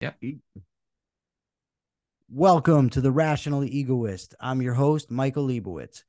[0.00, 0.18] Yep.
[2.28, 4.34] Welcome to the Rational Egoist.
[4.38, 6.04] I'm your host, Michael Leibowitz.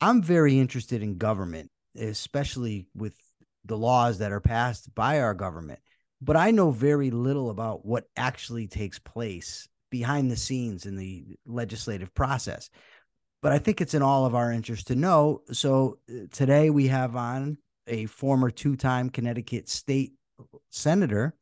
[0.00, 3.14] I'm very interested in government, especially with
[3.64, 5.78] the laws that are passed by our government,
[6.20, 11.24] but I know very little about what actually takes place behind the scenes in the
[11.46, 12.70] legislative process.
[13.40, 15.42] But I think it's in all of our interest to know.
[15.52, 20.14] So uh, today we have on a former two time Connecticut state
[20.70, 21.36] senator,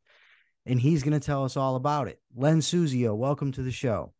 [0.65, 2.19] and he's going to tell us all about it.
[2.35, 4.13] Len Suzio, welcome to the show.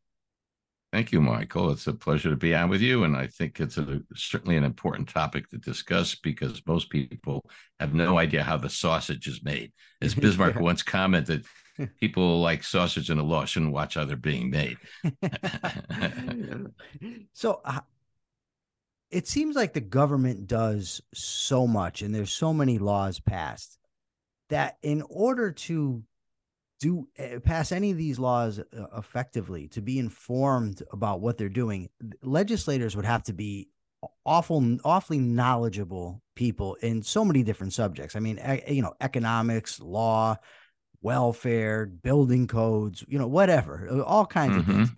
[0.91, 1.71] Thank you, Michael.
[1.71, 3.05] It's a pleasure to be on with you.
[3.05, 7.45] And I think it's a, certainly an important topic to discuss because most people
[7.79, 9.71] have no idea how the sausage is made.
[10.01, 10.61] As Bismarck yeah.
[10.61, 11.45] once commented,
[12.01, 14.77] people like sausage in the law shouldn't watch how they're being made.
[17.33, 17.79] so uh,
[19.09, 23.77] it seems like the government does so much and there's so many laws passed
[24.49, 26.03] that in order to
[26.81, 31.47] do uh, pass any of these laws uh, effectively to be informed about what they're
[31.47, 31.87] doing
[32.21, 33.69] legislators would have to be
[34.25, 40.35] awful awfully knowledgeable people in so many different subjects i mean you know economics law
[41.01, 44.71] welfare building codes you know whatever uh, all kinds mm-hmm.
[44.71, 44.89] of things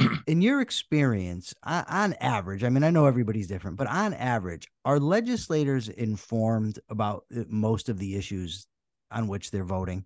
[0.00, 0.14] mm-hmm.
[0.26, 4.98] in your experience on average i mean i know everybody's different but on average are
[4.98, 8.66] legislators informed about most of the issues
[9.10, 10.04] on which they're voting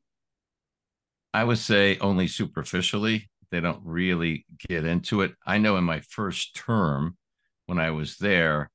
[1.34, 3.30] I would say only superficially.
[3.50, 5.34] They don't really get into it.
[5.46, 7.16] I know in my first term,
[7.66, 8.70] when I was there,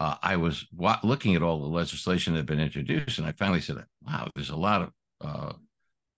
[0.00, 3.32] uh, I was wa- looking at all the legislation that had been introduced, and I
[3.32, 5.52] finally said, "Wow, there's a lot of uh,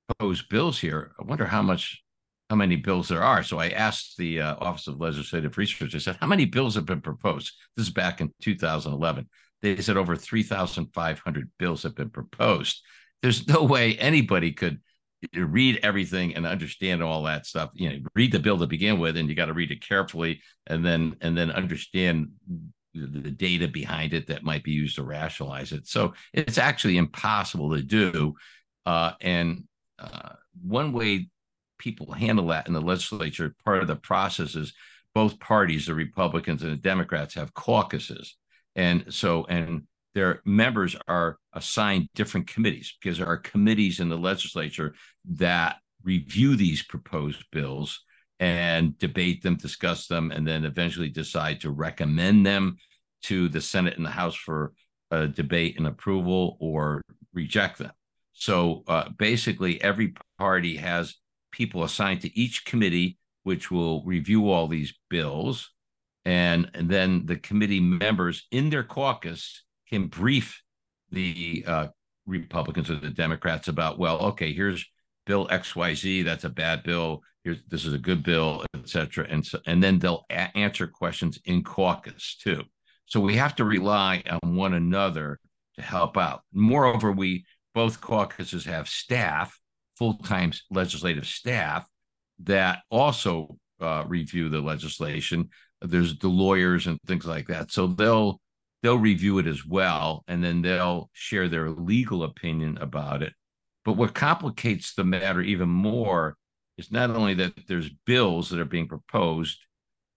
[0.09, 1.13] proposed bills here.
[1.21, 2.03] I wonder how much,
[2.49, 5.95] how many bills there are." So I asked the uh, Office of Legislative Research.
[5.95, 9.29] I said, "How many bills have been proposed?" This is back in 2011.
[9.63, 12.83] They said over 3,500 bills have been proposed.
[13.23, 14.81] There's no way anybody could
[15.35, 19.17] read everything and understand all that stuff you know read the bill to begin with
[19.17, 22.29] and you got to read it carefully and then and then understand
[22.95, 25.87] the data behind it that might be used to rationalize it.
[25.87, 28.35] So it's actually impossible to do
[28.87, 29.65] uh, and
[29.99, 30.31] uh,
[30.63, 31.29] one way
[31.79, 34.73] people handle that in the legislature part of the process is
[35.15, 38.37] both parties the republicans and the democrats have caucuses.
[38.75, 39.83] And so and
[40.17, 44.95] their members are assigned different committees because there are committees in the legislature
[45.27, 48.03] that review these proposed bills
[48.41, 52.79] and debate them, discuss them, and then eventually decide to recommend them
[53.25, 54.73] to the Senate and the House for
[55.35, 57.03] debate and approval or
[57.35, 57.93] reject them.
[58.33, 61.15] So uh, basically, every party has
[61.53, 65.71] people assigned to each committee, which will review all these bills.
[66.25, 70.63] And, and then the committee members in their caucus can brief
[71.11, 71.89] the uh,
[72.27, 74.85] Republicans or the Democrats about, well, okay, here's
[75.27, 77.23] Bill XYZ, that's a bad bill.
[77.45, 79.27] Here's this is a good bill, etc.
[79.29, 82.63] And so, and then they'll a- answer questions in caucus too.
[83.07, 85.39] So we have to rely on one another
[85.77, 86.43] to help out.
[86.53, 87.45] Moreover, we
[87.75, 89.59] both caucuses have staff,
[89.97, 91.87] full-time legislative staff
[92.41, 95.49] that also uh, review the legislation.
[95.83, 97.71] There's the lawyers and things like that.
[97.71, 98.41] So they'll
[98.83, 103.33] they'll review it as well and then they'll share their legal opinion about it.
[103.85, 106.37] But what complicates the matter even more
[106.77, 109.59] is not only that there's bills that are being proposed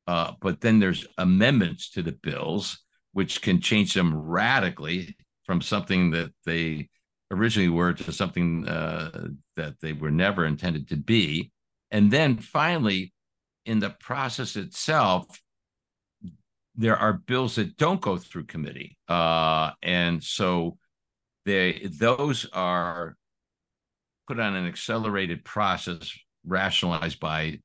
[0.09, 2.79] uh, but then there's amendments to the bills
[3.13, 5.15] which can change them radically
[5.45, 6.89] from something that they
[7.29, 11.51] originally were to something uh, that they were never intended to be.
[11.91, 13.13] And then finally
[13.65, 15.27] in the process itself
[16.79, 20.77] there are bills that don't go through committee, uh, and so
[21.45, 23.17] they those are
[24.27, 26.09] put on an accelerated process,
[26.45, 27.59] rationalized by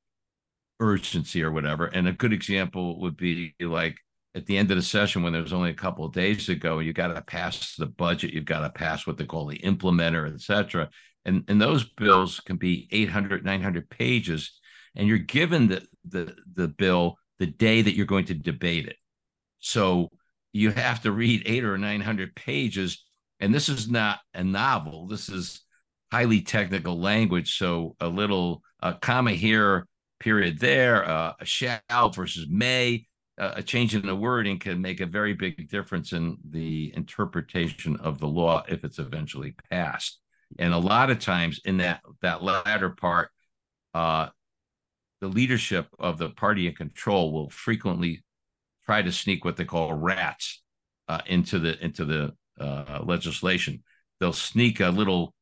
[0.81, 1.87] urgency or whatever.
[1.87, 3.97] And a good example would be like
[4.35, 6.81] at the end of the session when there's only a couple of days to go,
[6.81, 10.33] you got to pass the budget, you've got to pass what they call the implementer,
[10.33, 10.91] et cetera.
[11.25, 14.59] And, and those bills can be 800, 900 pages.
[14.97, 18.97] And you're given the, the, the bill the day that you're going to debate it.
[19.65, 20.11] So
[20.53, 23.03] you have to read eight or 900 pages.
[23.41, 25.07] And this is not a novel.
[25.07, 25.63] This is
[26.13, 27.57] highly technical language.
[27.57, 29.87] So a little a comma here,
[30.21, 33.07] period there, uh, a shall versus may,
[33.39, 37.97] uh, a change in the wording can make a very big difference in the interpretation
[37.97, 40.21] of the law if it's eventually passed.
[40.59, 43.31] And a lot of times in that that latter part,
[43.95, 44.29] uh,
[45.23, 48.23] the leadership of the party in control will frequently
[48.87, 50.63] try to sneak what they call rats
[51.09, 53.83] uh, into the into the uh, legislation.
[54.21, 55.35] They'll sneak a little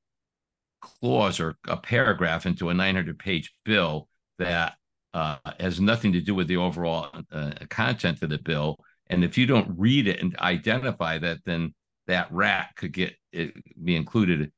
[0.80, 4.08] clause or a paragraph into a 900 page bill
[4.38, 4.74] that
[5.14, 8.78] uh, has nothing to do with the overall uh, content of the bill.
[9.08, 11.74] And if you don't read it and identify that, then
[12.06, 14.50] that rat could get it, be included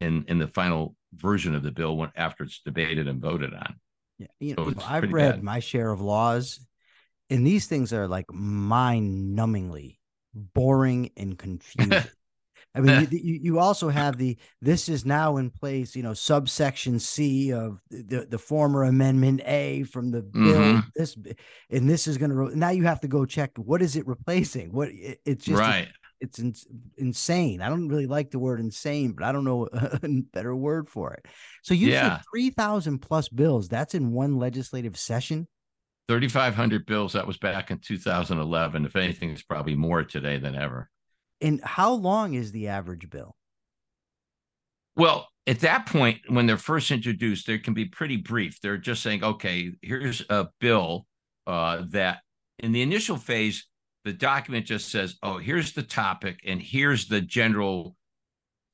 [0.00, 3.74] in in the final version of the bill when after it's debated and voted on.
[4.18, 5.42] Yeah, you know, so I've read bad.
[5.42, 6.60] my share of laws,
[7.32, 9.96] and these things are like mind-numbingly
[10.34, 12.02] boring and confusing.
[12.74, 16.98] I mean, you, you also have the this is now in place, you know, subsection
[16.98, 20.42] C of the, the former amendment A from the bill.
[20.42, 20.80] Mm-hmm.
[20.94, 21.16] This
[21.70, 24.72] and this is going to now you have to go check what is it replacing?
[24.72, 25.88] What it, it's just right.
[26.20, 26.54] it's in,
[26.96, 27.60] insane.
[27.60, 31.12] I don't really like the word insane, but I don't know a better word for
[31.14, 31.26] it.
[31.62, 32.16] So you yeah.
[32.16, 33.68] said three thousand plus bills.
[33.68, 35.46] That's in one legislative session.
[36.08, 37.12] 3,500 bills.
[37.12, 38.84] That was back in 2011.
[38.84, 40.90] If anything, it's probably more today than ever.
[41.40, 43.34] And how long is the average bill?
[44.96, 48.60] Well, at that point, when they're first introduced, they can be pretty brief.
[48.60, 51.06] They're just saying, okay, here's a bill
[51.46, 52.20] uh, that
[52.58, 53.66] in the initial phase,
[54.04, 57.96] the document just says, oh, here's the topic and here's the general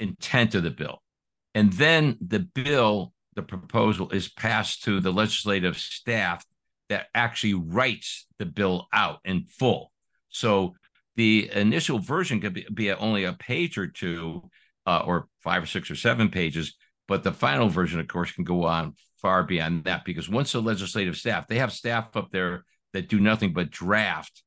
[0.00, 1.02] intent of the bill.
[1.54, 6.44] And then the bill, the proposal is passed to the legislative staff
[6.88, 9.92] that actually writes the bill out in full.
[10.28, 10.74] So
[11.16, 14.48] the initial version could be, be only a page or two,
[14.86, 16.74] uh, or five or six or seven pages.
[17.06, 20.62] But the final version, of course, can go on far beyond that because once the
[20.62, 24.42] legislative staff, they have staff up there that do nothing but draft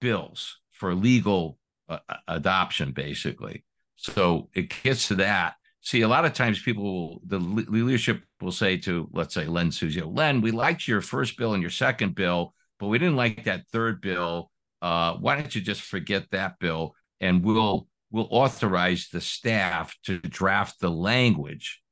[0.00, 1.58] bills for legal
[1.88, 3.64] uh, adoption, basically.
[3.96, 5.54] So it gets to that.
[5.86, 10.14] See, a lot of times people, the leadership will say to, let's say, Len Suzio,
[10.14, 13.68] Len, we liked your first bill and your second bill, but we didn't like that
[13.70, 14.50] third bill
[14.82, 20.18] uh, why don't you just forget that bill and we'll we'll authorize the staff to
[20.18, 21.82] draft the language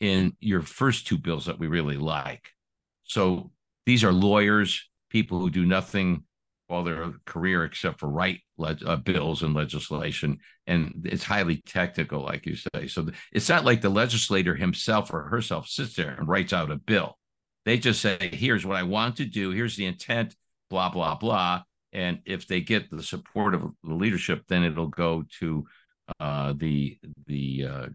[0.00, 2.48] in your first two bills that we really like.
[3.04, 3.52] So
[3.86, 6.24] these are lawyers, people who do nothing
[6.70, 12.46] all their career except for write uh, bills and legislation, and it's highly technical, like
[12.46, 12.86] you say.
[12.86, 16.70] So th- it's not like the legislator himself or herself sits there and writes out
[16.70, 17.18] a bill.
[17.64, 19.50] They just say, "Here's what I want to do.
[19.50, 20.34] Here's the intent."
[20.70, 25.24] Blah blah blah and if they get the support of the leadership, then it'll go
[25.40, 25.66] to
[26.18, 27.86] uh, the the uh,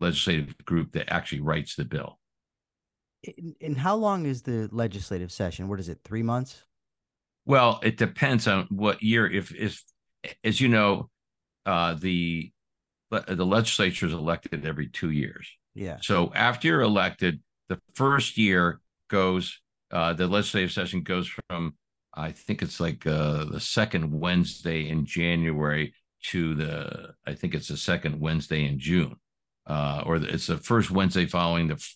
[0.00, 2.18] legislative group that actually writes the bill.
[3.60, 5.68] And how long is the legislative session?
[5.68, 6.00] What is it?
[6.04, 6.62] Three months?
[7.46, 9.30] Well, it depends on what year.
[9.30, 9.82] If if
[10.42, 11.10] as you know,
[11.66, 12.50] uh, the
[13.10, 15.48] the legislature is elected every two years.
[15.74, 15.98] Yeah.
[16.00, 19.60] So after you're elected, the first year goes.
[19.90, 21.74] Uh, the legislative session goes from
[22.14, 25.94] I think it's like uh, the second Wednesday in January
[26.30, 29.16] to the I think it's the second Wednesday in June,
[29.66, 31.86] uh, or the, it's the first Wednesday following the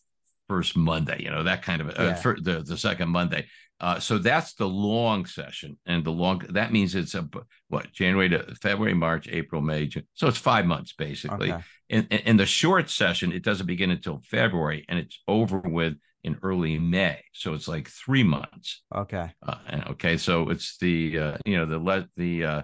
[0.48, 1.22] first Monday.
[1.22, 2.14] You know that kind of uh, yeah.
[2.14, 3.46] for, the the second Monday.
[3.80, 7.28] Uh, so that's the long session, and the long that means it's a
[7.68, 10.06] what January to February, March, April, May, June.
[10.14, 11.52] So it's five months basically.
[11.52, 11.62] Okay.
[11.88, 16.38] In, in the short session, it doesn't begin until February, and it's over with in
[16.42, 17.22] early May.
[17.32, 18.82] So it's like three months.
[18.94, 19.30] Okay.
[19.46, 19.56] Uh,
[19.90, 20.16] okay.
[20.16, 22.62] So it's the uh, you know the le- the uh,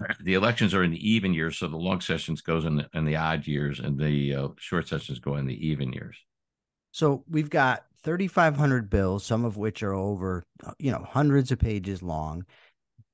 [0.20, 3.04] the elections are in the even years, so the long sessions goes in the in
[3.04, 6.18] the odd years, and the uh, short sessions go in the even years.
[6.90, 11.58] So we've got 3,500 bills, some of which are over uh, you know hundreds of
[11.58, 12.44] pages long.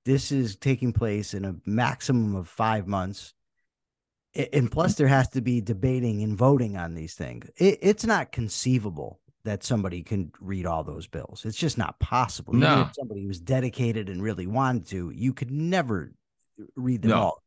[0.04, 3.34] This is taking place in a maximum of five months
[4.52, 8.32] and plus there has to be debating and voting on these things it, it's not
[8.32, 11.44] conceivable that somebody can read all those bills.
[11.44, 12.54] It's just not possible.
[12.54, 12.72] No.
[12.72, 16.12] Even if somebody who's dedicated and really wanted to, you could never
[16.60, 17.20] uh, read them no.
[17.20, 17.42] all.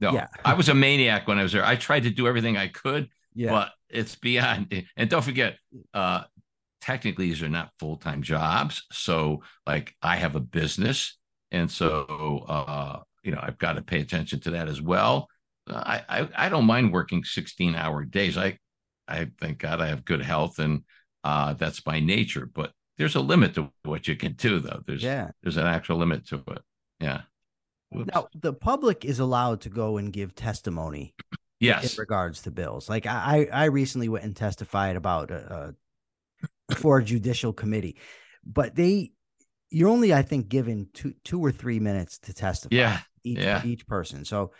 [0.00, 0.26] No, yeah.
[0.44, 1.64] I was a maniac when I was there.
[1.64, 3.50] I tried to do everything I could, yeah.
[3.50, 4.84] but it's beyond.
[4.96, 5.56] And don't forget,
[5.92, 6.24] uh,
[6.80, 8.84] technically these are not full time jobs.
[8.92, 11.16] So, like, I have a business,
[11.50, 15.28] and so uh, you know I've got to pay attention to that as well.
[15.68, 18.36] I, I I don't mind working sixteen hour days.
[18.36, 18.58] I
[19.08, 20.82] I thank God I have good health and
[21.24, 24.82] uh, that's by nature, but there's a limit to what you can do, though.
[24.86, 26.62] There's yeah, there's an actual limit to it.
[27.00, 27.22] Yeah.
[27.90, 31.14] Now the public is allowed to go and give testimony.
[31.60, 31.94] Yes.
[31.94, 35.72] In regards to bills, like I I recently went and testified about uh,
[36.76, 37.96] for a judicial committee,
[38.44, 39.12] but they
[39.70, 42.74] you're only I think given two two or three minutes to testify.
[42.74, 42.98] Yeah.
[43.22, 43.64] Each yeah.
[43.64, 44.24] each person.
[44.24, 44.52] So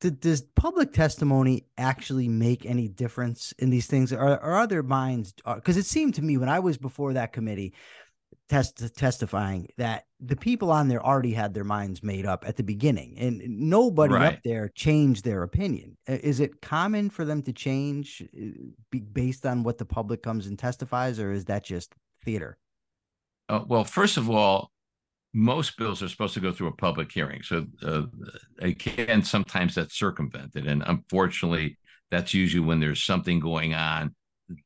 [0.00, 4.12] does public testimony actually make any difference in these things?
[4.12, 5.34] Or, or are there minds?
[5.44, 7.74] Because uh, it seemed to me when I was before that committee,
[8.48, 12.62] test testifying that the people on there already had their minds made up at the
[12.62, 14.34] beginning and nobody Right.
[14.34, 19.62] up there changed their opinion is it common for them to change uh, based on
[19.62, 21.94] what the public comes and testifies or is that just
[22.24, 22.58] theater
[23.48, 24.70] Uh, well, first of all,
[25.32, 27.42] most bills are supposed to go through a public hearing.
[27.42, 28.02] So uh,
[28.60, 31.78] again, sometimes that's circumvented, and unfortunately,
[32.10, 34.14] that's usually when there's something going on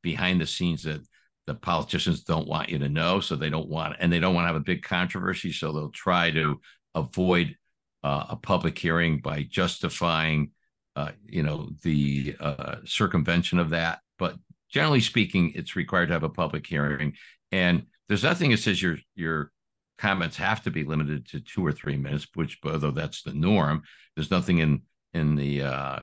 [0.03, 1.01] behind the scenes that
[1.47, 3.21] the politicians don't want you to know.
[3.21, 5.53] So they don't want, and they don't want to have a big controversy.
[5.53, 6.61] So they'll try to
[6.95, 7.57] avoid
[8.03, 10.51] uh, a public hearing by justifying,
[10.97, 14.01] uh, you know, the uh, circumvention of that.
[14.19, 14.37] But
[14.71, 17.15] generally speaking, it's required to have a public hearing,
[17.53, 19.51] and there's nothing that says your your
[19.99, 23.83] comments have to be limited to two or three minutes, which although that's the norm,
[24.17, 24.83] there's nothing in
[25.15, 25.99] in the uh,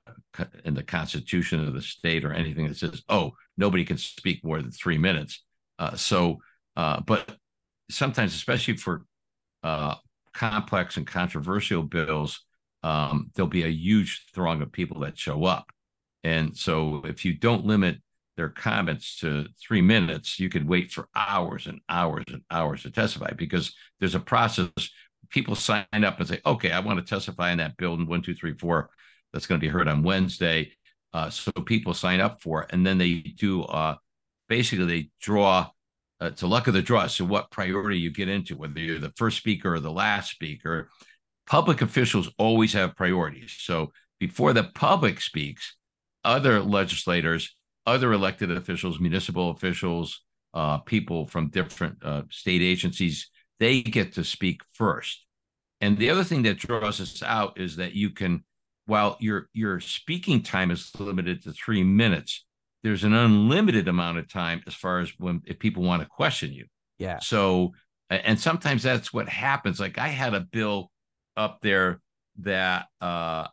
[0.64, 4.60] in the Constitution of the state or anything that says, oh, nobody can speak more
[4.60, 5.44] than three minutes.
[5.78, 6.38] Uh, so,
[6.76, 7.36] uh, but
[7.90, 9.04] sometimes, especially for
[9.62, 9.94] uh,
[10.32, 12.44] complex and controversial bills,
[12.82, 15.70] um, there'll be a huge throng of people that show up,
[16.24, 17.98] and so if you don't limit
[18.36, 22.90] their comments to three minutes, you could wait for hours and hours and hours to
[22.90, 24.70] testify because there's a process.
[25.28, 28.22] People sign up and say, okay, I want to testify in that bill in one,
[28.22, 28.90] two, three, four.
[29.32, 30.72] That's going to be heard on Wednesday.
[31.12, 32.70] Uh, so people sign up for it.
[32.72, 33.96] And then they do, uh,
[34.48, 35.68] basically, they draw,
[36.20, 37.06] uh, a luck of the draw.
[37.06, 40.88] So what priority you get into, whether you're the first speaker or the last speaker,
[41.46, 43.54] public officials always have priorities.
[43.58, 45.76] So before the public speaks,
[46.24, 47.54] other legislators
[47.86, 50.22] other elected officials, municipal officials,
[50.54, 55.24] uh, people from different uh, state agencies, they get to speak first.
[55.80, 58.44] And the other thing that draws us out is that you can,
[58.86, 62.44] while your your speaking time is limited to three minutes,
[62.82, 66.52] there's an unlimited amount of time as far as when if people want to question
[66.52, 66.66] you.
[66.98, 67.72] yeah So,
[68.10, 69.78] and sometimes that's what happens.
[69.78, 70.90] Like I had a bill
[71.36, 72.00] up there
[72.40, 73.46] that uh,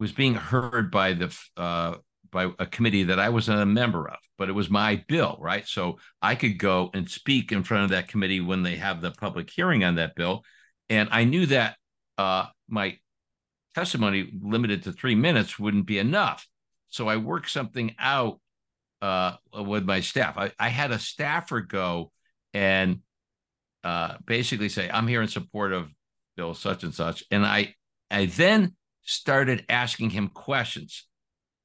[0.00, 1.96] was being heard by the uh,
[2.30, 5.66] by a committee that I was a member of, but it was my bill, right?
[5.68, 9.12] So I could go and speak in front of that committee when they have the
[9.12, 10.42] public hearing on that bill,
[10.88, 11.76] and I knew that
[12.18, 12.98] uh, my
[13.74, 16.46] testimony limited to three minutes wouldn't be enough.
[16.88, 18.40] So I worked something out
[19.02, 20.38] uh, with my staff.
[20.38, 22.12] I, I had a staffer go
[22.52, 23.00] and
[23.82, 25.90] uh, basically say, "I'm here in support of
[26.36, 27.74] Bill such and such," and I
[28.10, 31.06] I then started asking him questions.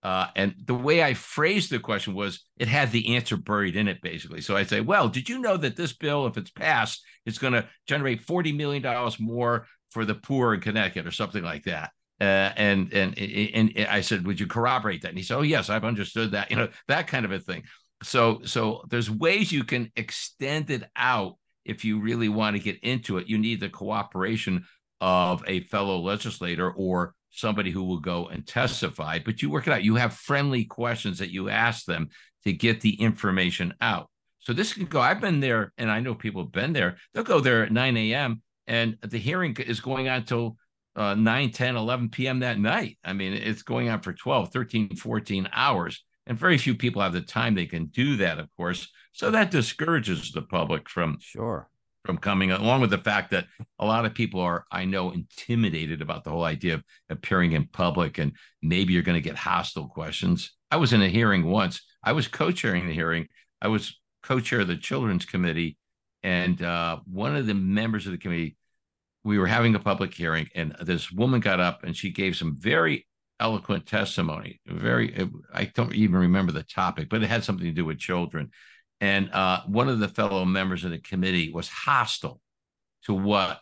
[0.02, 3.88] Uh, and the way I phrased the question was, it had the answer buried in
[3.88, 4.42] it, basically.
[4.42, 7.54] So I'd say, "Well, did you know that this bill, if it's passed, is going
[7.54, 11.92] to generate forty million dollars more for the poor in Connecticut, or something like that?"
[12.22, 15.42] Uh, and, and and and I said, "Would you corroborate that?" And he said, "Oh
[15.42, 17.64] yes, I've understood that." You know, that kind of a thing.
[18.04, 22.80] So so there's ways you can extend it out if you really want to get
[22.80, 23.28] into it.
[23.28, 24.66] You need the cooperation
[25.02, 29.20] of a fellow legislator or somebody who will go and testify.
[29.24, 29.84] But you work it out.
[29.84, 32.10] You have friendly questions that you ask them
[32.44, 34.10] to get the information out.
[34.40, 35.00] So this can go.
[35.00, 36.98] I've been there, and I know people have been there.
[37.14, 38.42] They'll go there at 9 a.m.
[38.68, 40.58] and the hearing is going on till
[40.96, 42.40] uh, 9, 10, 11 p.m.
[42.40, 42.98] that night.
[43.04, 46.04] I mean, it's going on for 12, 13, 14 hours.
[46.26, 48.92] And very few people have the time they can do that, of course.
[49.14, 51.70] So that discourages the public from sure
[52.06, 53.46] from coming along with the fact that
[53.78, 57.68] a lot of people are i know intimidated about the whole idea of appearing in
[57.68, 58.32] public and
[58.62, 62.28] maybe you're going to get hostile questions i was in a hearing once i was
[62.28, 63.28] co-chairing the hearing
[63.62, 65.78] i was co-chair of the children's committee
[66.24, 68.56] and uh, one of the members of the committee
[69.24, 72.56] we were having a public hearing and this woman got up and she gave some
[72.58, 73.06] very
[73.40, 77.86] eloquent testimony very i don't even remember the topic but it had something to do
[77.86, 78.50] with children
[79.02, 82.42] and uh, one of the fellow members of the committee was hostile
[83.06, 83.62] to what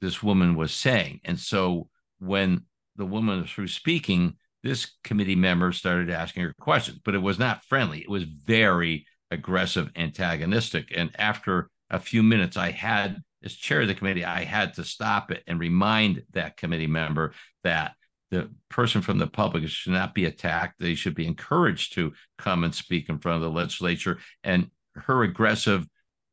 [0.00, 1.20] this woman was saying.
[1.24, 2.62] And so when
[2.96, 7.38] the woman was through speaking, this committee member started asking her questions, but it was
[7.38, 8.00] not friendly.
[8.00, 10.92] It was very aggressive, antagonistic.
[10.94, 14.84] And after a few minutes, I had, as chair of the committee, I had to
[14.84, 17.32] stop it and remind that committee member
[17.64, 17.94] that
[18.30, 20.76] the person from the public should not be attacked.
[20.78, 24.18] They should be encouraged to come and speak in front of the legislature.
[24.42, 25.86] And her aggressive,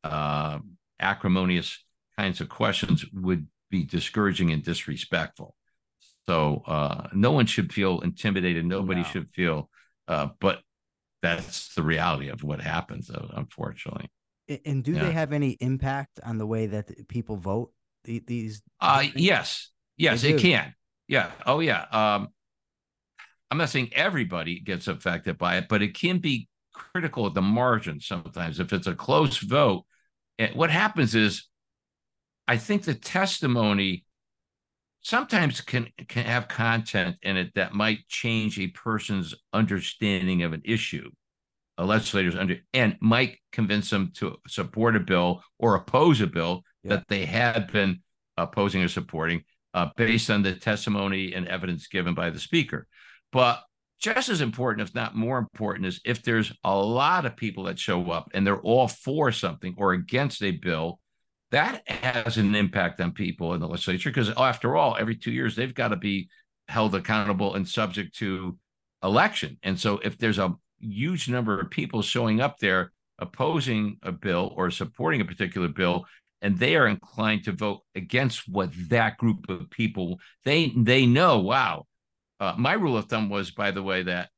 [0.03, 0.59] uh,
[0.99, 1.83] acrimonious
[2.17, 5.55] kinds of questions would be discouraging and disrespectful.
[6.25, 8.65] So uh, no one should feel intimidated.
[8.65, 9.07] Nobody No.
[9.07, 9.69] should feel,
[10.07, 10.61] uh, but
[11.21, 14.09] that's the reality of what happens, unfortunately.
[14.65, 15.05] And do Yeah.
[15.05, 17.71] they have any impact on the way that people vote
[18.03, 20.73] these Uh, yes, yes, They it can.
[21.07, 21.31] Yeah.
[21.45, 21.85] Oh, yeah.
[21.91, 22.29] Um,
[23.51, 27.41] I'm not saying everybody gets affected by it, but it can be critical at the
[27.41, 28.59] margin sometimes.
[28.59, 29.85] If it's a close vote,
[30.37, 31.47] And what happens is,
[32.47, 34.05] I think the testimony
[35.01, 40.61] sometimes can can have content in it that might change a person's understanding of an
[40.65, 41.09] issue
[41.85, 46.95] legislator's under and might convince them to support a bill or oppose a bill yeah.
[46.95, 47.99] that they had been
[48.37, 49.43] opposing or supporting
[49.73, 52.87] uh, based on the testimony and evidence given by the speaker
[53.31, 53.61] but
[53.99, 57.77] just as important if not more important is if there's a lot of people that
[57.77, 60.99] show up and they're all for something or against a bill
[61.51, 65.55] that has an impact on people in the legislature because after all every two years
[65.55, 66.29] they've got to be
[66.67, 68.57] held accountable and subject to
[69.03, 74.11] election and so if there's a huge number of people showing up there opposing a
[74.11, 76.05] bill or supporting a particular bill
[76.41, 81.39] and they are inclined to vote against what that group of people they they know
[81.39, 81.85] wow
[82.39, 84.29] uh, my rule of thumb was by the way that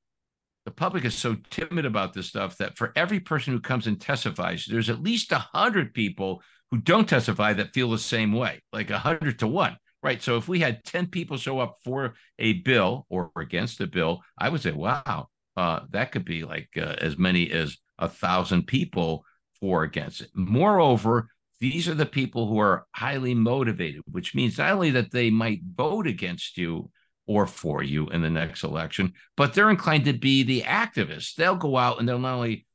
[0.66, 4.02] the public is so timid about this stuff that for every person who comes and
[4.02, 8.62] testifies there's at least a hundred people who don't testify that feel the same way,
[8.72, 10.22] like a hundred to one, right?
[10.22, 14.22] So if we had 10 people show up for a bill or against a bill,
[14.38, 15.28] I would say, wow,
[15.58, 19.26] uh, that could be like uh, as many as a thousand people
[19.60, 20.30] for against it.
[20.34, 21.30] Moreover,
[21.60, 25.62] these are the people who are highly motivated, which means not only that they might
[25.64, 26.90] vote against you
[27.28, 31.36] or for you in the next election, but they're inclined to be the activists.
[31.36, 32.66] They'll go out and they'll not only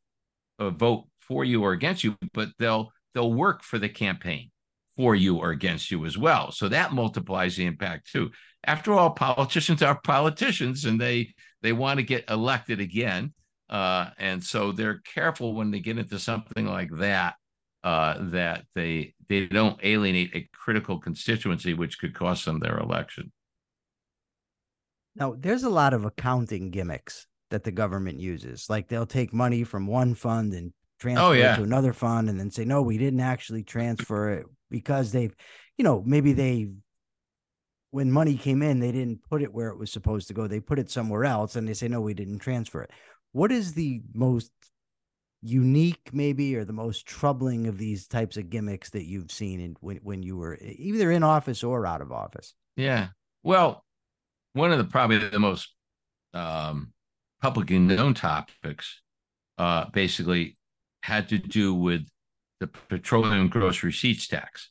[0.59, 4.51] uh, vote for you or against you, but they'll they'll work for the campaign
[4.97, 6.53] for you or against you as well.
[6.53, 8.31] So that multiplies the impact too.
[8.65, 13.33] After all, politicians are politicians and they they want to get elected again.
[13.69, 17.35] Uh, and so they're careful when they get into something like that
[17.83, 23.33] uh, that they they don't alienate a critical constituency, which could cost them their election.
[25.17, 28.69] Now, there's a lot of accounting gimmicks that the government uses.
[28.69, 31.55] Like they'll take money from one fund and transfer oh, yeah.
[31.55, 35.35] it to another fund and then say, no, we didn't actually transfer it because they've,
[35.79, 36.71] you know, maybe they,
[37.91, 40.47] when money came in, they didn't put it where it was supposed to go.
[40.47, 42.91] They put it somewhere else and they say, no, we didn't transfer it.
[43.33, 44.51] What is the most
[45.43, 49.77] unique, maybe, or the most troubling of these types of gimmicks that you've seen in,
[49.81, 52.55] when, when you were either in office or out of office?
[52.77, 53.09] Yeah.
[53.43, 53.85] Well,
[54.55, 55.73] one of the probably the most
[56.35, 56.93] um,
[57.41, 59.01] publicly known topics
[59.59, 60.57] uh, basically
[61.03, 62.07] had to do with
[62.61, 64.71] the petroleum gross receipts tax.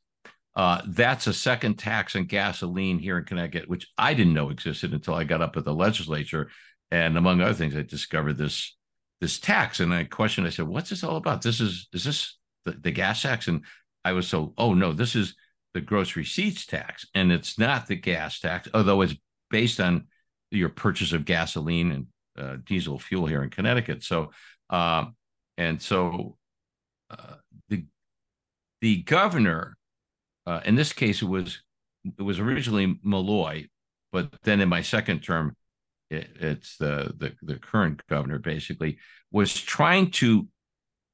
[0.56, 4.94] Uh, that's a second tax on gasoline here in Connecticut, which I didn't know existed
[4.94, 6.50] until I got up at the legislature.
[6.92, 8.76] And among other things, I discovered this
[9.22, 9.80] this tax.
[9.80, 11.42] And I questioned, I said, what's this all about?
[11.42, 13.48] This is is this the, the gas tax?
[13.48, 13.66] And
[14.04, 15.36] I was so, oh no, this is
[15.74, 17.06] the gross receipts tax.
[17.14, 19.16] And it's not the gas tax, although it's
[19.50, 20.08] based on
[20.52, 24.04] your purchase of gasoline and uh, diesel fuel here in Connecticut.
[24.04, 24.32] So
[24.70, 25.16] um,
[25.58, 26.38] and so
[27.10, 27.36] uh,
[27.70, 27.86] the
[28.82, 29.76] the governor,
[30.46, 31.62] uh, in this case, it was
[32.06, 33.68] it was originally Malloy,
[34.12, 35.56] but then in my second term,
[36.10, 38.98] it, it's the, the the current governor basically
[39.32, 40.48] was trying to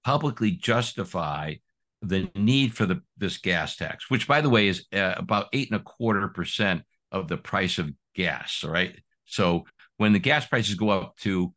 [0.03, 1.53] publicly justify
[2.01, 5.71] the need for the this gas tax, which by the way is uh, about eight
[5.71, 8.63] and a quarter percent of the price of gas.
[8.63, 9.65] All right, so
[9.97, 11.53] when the gas prices go up to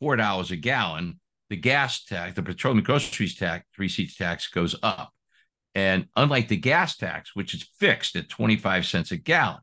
[0.00, 5.12] four dollars a gallon, the gas tax, the petroleum groceries tax, receipts tax goes up.
[5.78, 9.60] And unlike the gas tax, which is fixed at 25 cents a gallon.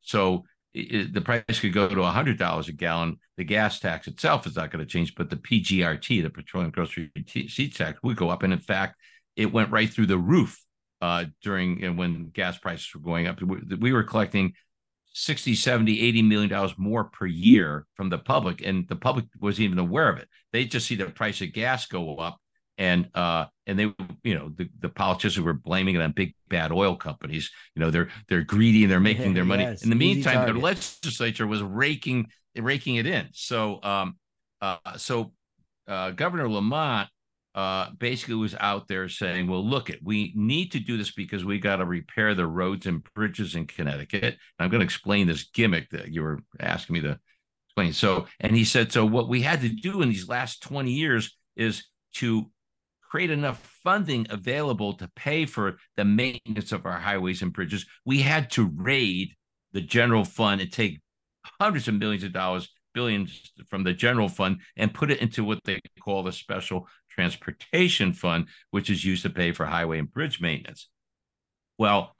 [0.00, 0.42] So
[0.74, 3.18] it, the price could go to $100 a gallon.
[3.36, 6.96] The gas tax itself is not going to change, but the PGRT, the petroleum gross
[6.96, 8.42] receipts tax, would go up.
[8.42, 8.96] And in fact,
[9.36, 10.60] it went right through the roof
[11.00, 13.38] uh, during know, when gas prices were going up.
[13.40, 14.54] We were collecting
[15.14, 19.64] 60 70 80 million dollars more per year from the public and the public wasn't
[19.64, 22.40] even aware of it they just see the price of gas go up
[22.78, 23.84] and uh and they
[24.24, 27.90] you know the, the politicians were blaming it on big bad oil companies you know
[27.90, 31.62] they're they're greedy and they're making their money yes, in the meantime the legislature was
[31.62, 34.16] raking raking it in so um
[34.60, 35.32] uh so
[35.86, 37.08] uh governor lamont
[37.54, 41.44] uh, basically was out there saying, "Well, look, it we need to do this because
[41.44, 45.26] we got to repair the roads and bridges in Connecticut." And I'm going to explain
[45.26, 47.18] this gimmick that you were asking me to
[47.68, 47.92] explain.
[47.92, 51.36] So, and he said, "So what we had to do in these last 20 years
[51.54, 52.50] is to
[53.12, 57.84] create enough funding available to pay for the maintenance of our highways and bridges.
[58.06, 59.34] We had to raid
[59.72, 60.98] the general fund and take
[61.60, 65.58] hundreds of millions of dollars." billions from the general fund and put it into what
[65.64, 70.42] they call the special transportation fund, which is used to pay for highway and bridge
[70.42, 70.90] maintenance.
[71.78, 72.14] Well,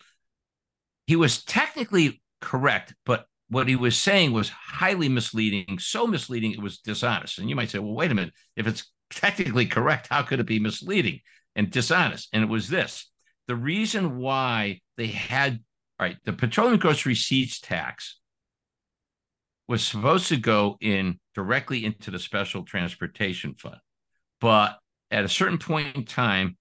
[1.06, 6.62] he was technically correct, but what he was saying was highly misleading, so misleading it
[6.62, 7.38] was dishonest.
[7.38, 10.08] And you might say, well, wait a minute, if it's technically correct.
[10.10, 11.20] How could it be misleading
[11.54, 12.28] and dishonest?
[12.32, 13.10] And it was this
[13.48, 15.60] the reason why they had,
[15.98, 18.18] all right, the petroleum gross receipts tax
[19.68, 23.76] was supposed to go in directly into the special transportation fund.
[24.40, 24.78] But
[25.10, 26.56] at a certain point in time,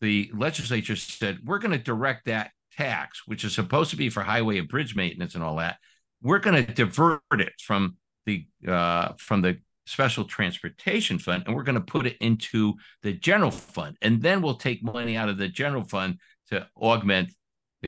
[0.00, 4.22] the legislature said, we're going to direct that tax, which is supposed to be for
[4.22, 5.76] highway and bridge maintenance and all that,
[6.22, 11.62] we're going to divert it from the uh, from the special transportation fund and we're
[11.62, 13.96] going to put it into the general fund.
[14.02, 16.18] And then we'll take money out of the general fund
[16.50, 17.32] to augment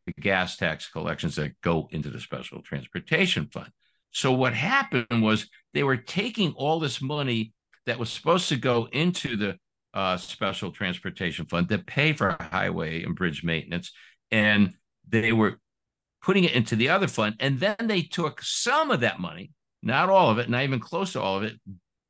[0.06, 3.70] the gas tax collections that go into the special transportation fund.
[4.12, 7.52] So what happened was they were taking all this money
[7.86, 9.56] that was supposed to go into the
[9.92, 13.92] uh, special transportation fund to pay for highway and bridge maintenance
[14.30, 14.74] and
[15.08, 15.58] they were
[16.22, 17.34] putting it into the other fund.
[17.40, 19.50] And then they took some of that money
[19.82, 21.54] not all of it not even close to all of it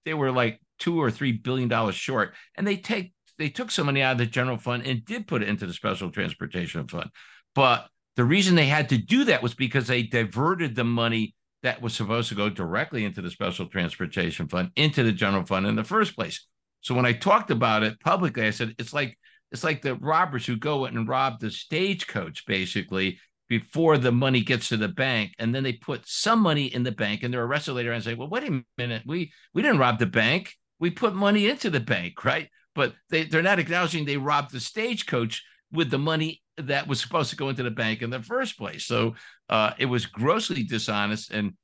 [0.05, 3.87] they were like two or three billion dollars short, and they take they took some
[3.87, 7.11] money out of the general fund and did put it into the special transportation fund.
[7.55, 11.81] But the reason they had to do that was because they diverted the money that
[11.81, 15.77] was supposed to go directly into the special transportation fund into the general fund in
[15.77, 16.47] the first place.
[16.81, 19.19] So when I talked about it publicly, I said it's like
[19.51, 24.69] it's like the robbers who go and rob the stagecoach basically before the money gets
[24.69, 27.73] to the bank and then they put some money in the bank and they're arrested
[27.73, 29.03] later and say well wait a minute.
[29.07, 30.55] We we didn't rob the bank.
[30.79, 32.49] We put money into the bank right?
[32.75, 37.31] But they, they're not acknowledging they robbed the stagecoach with the money that was supposed
[37.31, 38.85] to go into the bank in the first place.
[38.85, 39.15] So
[39.49, 41.55] uh, it was grossly dishonest and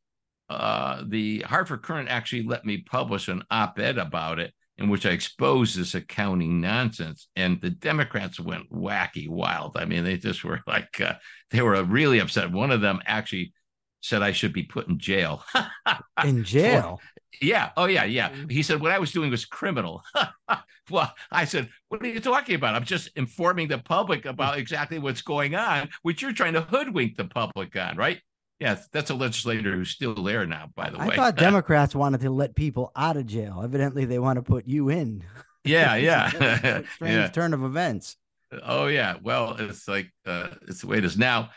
[0.50, 5.10] uh, the hartford courant actually let me publish an op-ed about it in which I
[5.10, 7.28] exposed this accounting nonsense.
[7.36, 9.76] And the Democrats went wacky wild.
[9.76, 11.14] I mean, they just were like, uh,
[11.50, 12.50] they were really upset.
[12.50, 13.52] One of them actually
[14.00, 15.44] said I should be put in jail.
[16.24, 17.00] in jail?
[17.40, 17.70] yeah.
[17.76, 18.04] Oh, yeah.
[18.04, 18.30] Yeah.
[18.30, 18.50] Mm.
[18.50, 20.02] He said what I was doing was criminal.
[20.90, 22.74] well, I said, what are you talking about?
[22.74, 27.16] I'm just informing the public about exactly what's going on, which you're trying to hoodwink
[27.16, 28.20] the public on, right?
[28.64, 31.08] Yeah, that's a legislator who's still there now, by the way.
[31.08, 33.60] I thought Democrats wanted to let people out of jail.
[33.62, 35.22] Evidently, they want to put you in.
[35.66, 36.28] Yeah, yeah.
[36.94, 37.28] strange yeah.
[37.28, 38.16] turn of events.
[38.64, 39.14] Oh yeah.
[39.22, 41.52] Well, it's like uh, it's the way it is now.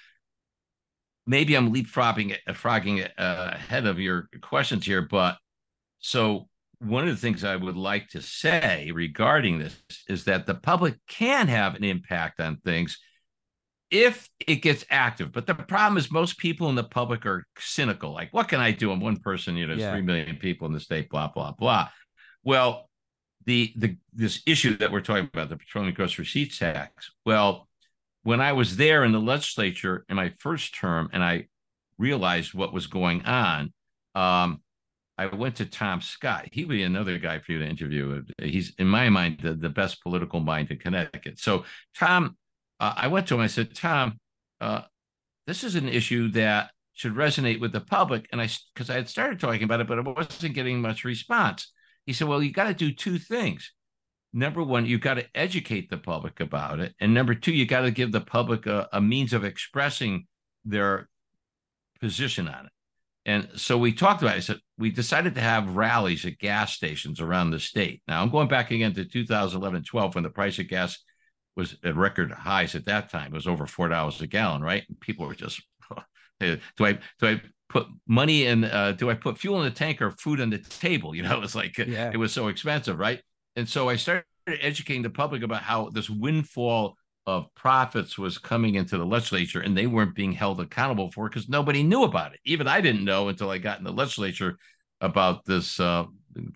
[1.25, 5.37] Maybe I'm leapfrogging it, frogging uh, ahead of your questions here, but
[5.99, 6.47] so
[6.79, 9.75] one of the things I would like to say regarding this
[10.07, 12.99] is that the public can have an impact on things
[13.89, 15.31] if it gets active.
[15.31, 18.13] But the problem is most people in the public are cynical.
[18.13, 18.91] Like, what can I do?
[18.91, 19.91] I'm one person, you know, yeah.
[19.91, 21.89] three million people in the state, blah, blah, blah.
[22.43, 22.89] Well,
[23.45, 27.11] the the this issue that we're talking about, the petroleum gross receipts tax.
[27.25, 27.67] Well,
[28.23, 31.47] when I was there in the legislature in my first term and I
[31.97, 33.73] realized what was going on,
[34.15, 34.61] um,
[35.17, 36.49] I went to Tom Scott.
[36.51, 38.21] He would be another guy for you to interview.
[38.39, 41.39] He's, in my mind, the, the best political mind in Connecticut.
[41.39, 41.63] So
[41.97, 42.37] Tom
[42.79, 43.41] uh, I went to him.
[43.41, 44.19] I said, Tom,
[44.61, 44.81] uh,
[45.45, 48.27] this is an issue that should resonate with the public.
[48.31, 51.71] And I, because I had started talking about it, but I wasn't getting much response.
[52.05, 53.71] He said, Well, you got to do two things.
[54.33, 56.93] Number one, you got to educate the public about it.
[56.99, 60.25] And number two, you got to give the public a, a means of expressing
[60.65, 61.07] their
[61.99, 62.71] position on it.
[63.25, 64.37] And so we talked about it.
[64.37, 68.01] I said, we decided to have rallies at gas stations around the state.
[68.07, 70.97] Now I'm going back again to 2011 12 when the price of gas
[71.57, 73.33] was at record highs at that time.
[73.33, 74.83] It was over four dollars a gallon, right?
[74.87, 75.61] And people were just,
[76.39, 78.63] do I do I put money in?
[78.63, 81.15] Uh, do I put fuel in the tank or food on the table?
[81.15, 82.11] You know, it's like yeah.
[82.13, 83.21] it was so expensive, right?
[83.55, 88.75] And so I started educating the public about how this windfall of profits was coming
[88.75, 92.39] into the legislature and they weren't being held accountable for because nobody knew about it.
[92.45, 94.57] Even I didn't know until I got in the legislature
[95.01, 96.05] about this uh,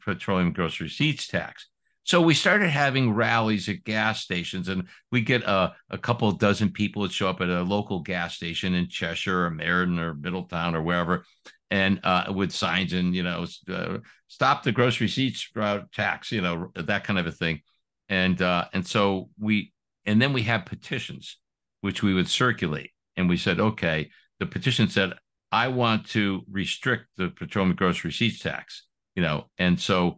[0.06, 1.68] petroleum gross receipts tax.
[2.04, 6.72] So we started having rallies at gas stations, and we get a, a couple dozen
[6.72, 10.76] people that show up at a local gas station in Cheshire or Meriden or Middletown
[10.76, 11.26] or wherever,
[11.70, 15.48] and uh, with signs and you know uh, stop the gross receipts
[15.94, 17.62] tax, you know that kind of a thing,
[18.10, 19.72] and uh, and so we
[20.06, 21.38] and then we have petitions
[21.82, 24.10] which we would circulate, and we said okay,
[24.40, 25.14] the petition said
[25.52, 30.18] I want to restrict the petroleum gross receipts tax, you know, and so.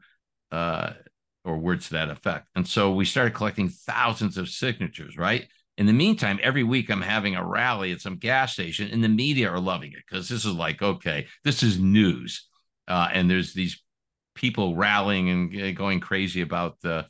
[1.46, 2.48] Or words to that effect.
[2.56, 5.48] And so we started collecting thousands of signatures, right?
[5.78, 9.10] In the meantime, every week I'm having a rally at some gas station, and the
[9.10, 12.48] media are loving it because this is like, okay, this is news.
[12.88, 13.84] Uh, and there's these
[14.36, 17.08] people rallying and going crazy about the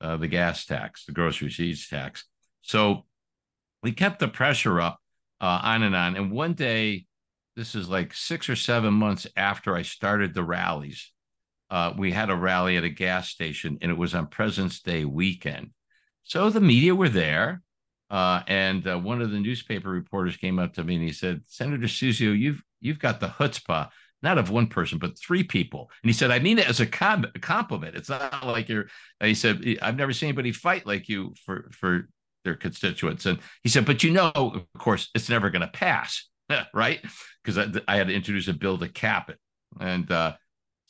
[0.00, 2.24] uh, the gas tax, the gross receipts tax.
[2.62, 3.04] So
[3.82, 4.98] we kept the pressure up
[5.40, 6.16] uh, on and on.
[6.16, 7.06] And one day,
[7.56, 11.12] this is like six or seven months after I started the rallies,
[11.70, 15.04] uh, we had a rally at a gas station, and it was on President's Day
[15.04, 15.70] weekend.
[16.22, 17.62] So the media were there,
[18.10, 21.42] uh, and uh, one of the newspaper reporters came up to me and he said,
[21.46, 23.90] "Senator Suzio, you've you've got the chutzpah."
[24.22, 25.90] Not of one person, but three people.
[26.02, 27.94] And he said, I mean it as a, com- a compliment.
[27.94, 28.86] It's not like you're,
[29.20, 32.08] he said, I've never seen anybody fight like you for, for
[32.44, 33.26] their constituents.
[33.26, 36.26] And he said, but you know, of course, it's never going to pass,
[36.74, 37.00] right?
[37.42, 39.38] Because I, I, had to introduce a bill to cap it.
[39.78, 40.34] And uh,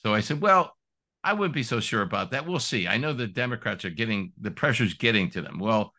[0.05, 0.77] so I said, well,
[1.23, 2.47] I wouldn't be so sure about that.
[2.47, 2.87] We'll see.
[2.87, 5.59] I know the Democrats are getting the pressure's getting to them.
[5.59, 5.93] Well,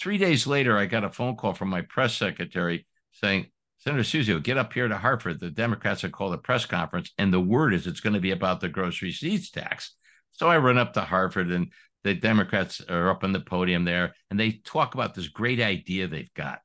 [0.00, 3.46] three days later, I got a phone call from my press secretary saying,
[3.78, 5.38] Senator Suzio, get up here to Hartford.
[5.38, 8.30] The Democrats have called a press conference, and the word is it's going to be
[8.32, 9.94] about the gross receipts tax.
[10.32, 11.72] So I run up to Hartford, and
[12.04, 16.08] the Democrats are up on the podium there, and they talk about this great idea
[16.08, 16.60] they've got,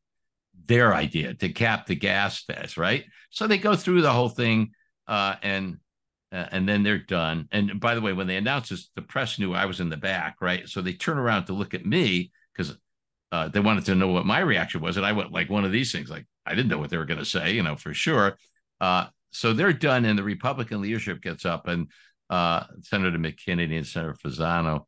[0.65, 3.05] their idea to cap the gas tax, right?
[3.29, 4.71] So they go through the whole thing,
[5.07, 5.77] uh, and
[6.31, 7.47] uh, and then they're done.
[7.51, 9.97] And by the way, when they announced this, the press knew I was in the
[9.97, 10.67] back, right?
[10.67, 12.77] So they turn around to look at me because
[13.31, 15.71] uh, they wanted to know what my reaction was, and I went like one of
[15.71, 17.93] these things, like I didn't know what they were going to say, you know, for
[17.93, 18.37] sure.
[18.79, 21.87] Uh, so they're done, and the Republican leadership gets up, and
[22.29, 24.85] uh, Senator McKinney and Senator Fasano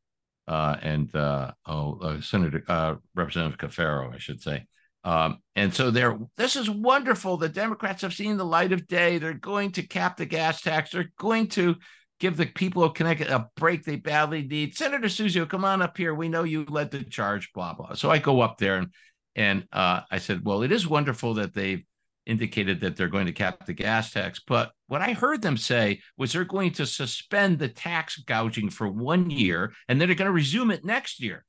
[0.47, 4.65] uh, and uh, oh, Senator Representative Cafero, I should say,
[5.04, 7.38] um, and so they're this is wonderful.
[7.38, 9.18] The Democrats have seen the light of day.
[9.18, 10.92] They're going to cap the gas tax.
[10.92, 11.76] They're going to
[12.20, 14.76] give the people of Connecticut a break they badly need.
[14.76, 16.14] Senator Suzio, come on up here.
[16.14, 17.94] We know you led the charge, blah, blah.
[17.94, 18.90] So I go up there and
[19.36, 21.84] and uh, I said, Well, it is wonderful that they've
[22.26, 24.42] indicated that they're going to cap the gas tax.
[24.46, 28.88] But what I heard them say was they're going to suspend the tax gouging for
[28.88, 31.44] one year and then they're going to resume it next year.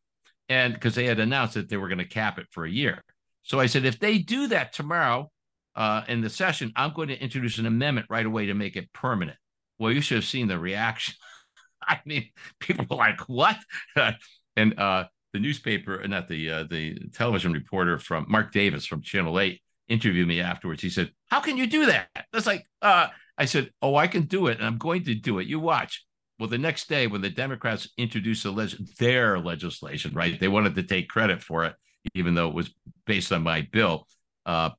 [0.48, 3.02] And because they had announced that they were going to cap it for a year.
[3.42, 5.30] So I said, if they do that tomorrow
[5.74, 8.92] uh, in the session, I'm going to introduce an amendment right away to make it
[8.92, 9.38] permanent.
[9.78, 11.14] Well, you should have seen the reaction.
[11.82, 12.28] I mean,
[12.60, 13.56] people were like, "What?"
[14.56, 19.40] and uh, the newspaper, not the uh, the television reporter from Mark Davis from Channel
[19.40, 20.82] Eight, interviewed me afterwards.
[20.82, 24.24] He said, "How can you do that?" That's like, uh, I said, "Oh, I can
[24.24, 25.46] do it, and I'm going to do it.
[25.46, 26.04] You watch."
[26.38, 30.74] Well, the next day, when the Democrats introduced the leg- their legislation, right, they wanted
[30.74, 31.74] to take credit for it
[32.14, 32.74] even though it was
[33.06, 34.06] based on my bill.
[34.46, 34.70] Uh,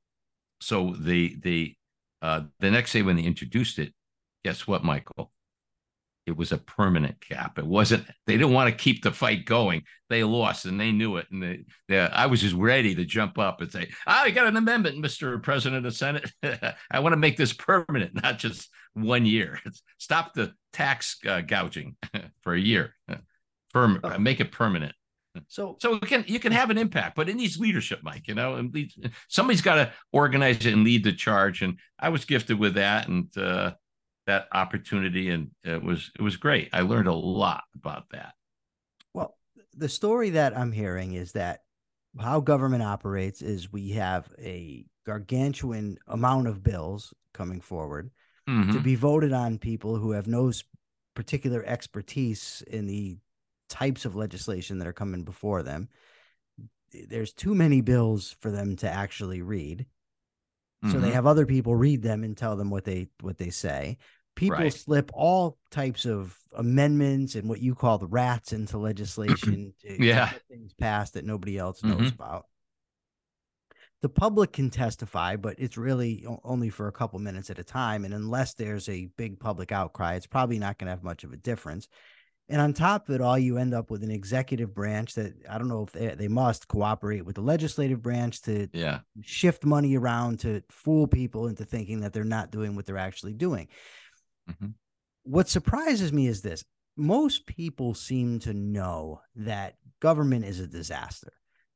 [0.60, 1.76] so the the
[2.20, 3.92] uh, the next day when they introduced it,
[4.44, 5.32] guess what, Michael?
[6.24, 7.58] It was a permanent cap.
[7.58, 8.06] It wasn't.
[8.28, 9.82] They didn't want to keep the fight going.
[10.08, 11.26] They lost, and they knew it.
[11.32, 14.56] And they, they, I was just ready to jump up and say, "I got an
[14.56, 16.30] amendment, Mister President of Senate.
[16.90, 19.58] I want to make this permanent, not just one year.
[19.98, 21.96] Stop the tax uh, gouging
[22.42, 22.94] for a year.
[23.70, 24.18] Firm, oh.
[24.18, 24.94] make it permanent."
[25.48, 28.28] So, so it can you can have an impact, but it needs leadership, Mike.
[28.28, 28.92] You know, and lead,
[29.28, 31.62] somebody's got to organize it and lead the charge.
[31.62, 33.72] And I was gifted with that and uh,
[34.26, 36.68] that opportunity, and it was it was great.
[36.72, 38.34] I learned a lot about that.
[39.14, 39.36] Well,
[39.74, 41.60] the story that I'm hearing is that
[42.20, 48.10] how government operates is we have a gargantuan amount of bills coming forward
[48.48, 48.70] mm-hmm.
[48.72, 50.52] to be voted on people who have no
[51.14, 53.16] particular expertise in the
[53.72, 55.88] types of legislation that are coming before them.
[56.92, 59.86] There's too many bills for them to actually read.
[60.82, 61.00] So mm-hmm.
[61.00, 63.96] they have other people read them and tell them what they what they say.
[64.34, 64.72] People right.
[64.72, 70.32] slip all types of amendments and what you call the rats into legislation to yeah.
[70.32, 72.22] get things passed that nobody else knows mm-hmm.
[72.22, 72.46] about.
[74.02, 78.04] The public can testify, but it's really only for a couple minutes at a time.
[78.04, 81.32] And unless there's a big public outcry, it's probably not going to have much of
[81.32, 81.86] a difference.
[82.48, 85.58] And on top of it all, you end up with an executive branch that I
[85.58, 89.00] don't know if they, they must cooperate with the legislative branch to yeah.
[89.22, 93.32] shift money around to fool people into thinking that they're not doing what they're actually
[93.32, 93.68] doing.
[94.50, 94.68] Mm-hmm.
[95.22, 96.64] What surprises me is this
[96.96, 101.32] most people seem to know that government is a disaster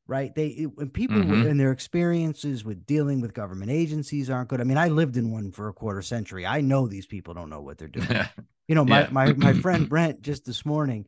[0.07, 0.35] right?
[0.35, 1.47] They when people mm-hmm.
[1.47, 4.61] and their experiences with dealing with government agencies aren't good.
[4.61, 6.47] I mean, I lived in one for a quarter century.
[6.47, 8.09] I know these people don't know what they're doing.
[8.69, 9.09] you know, my yeah.
[9.11, 11.07] my my friend Brent just this morning,